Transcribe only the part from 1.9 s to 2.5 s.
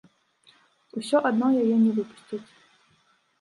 выпусцяць.